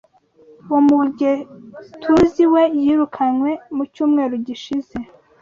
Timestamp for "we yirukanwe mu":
2.53-3.83